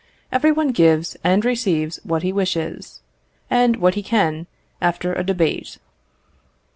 [0.31, 3.01] Every one gives and receives what he wishes,
[3.51, 4.47] and what he can,
[4.81, 5.77] after a debate.